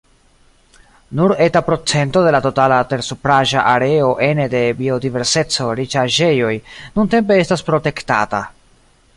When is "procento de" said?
1.67-2.31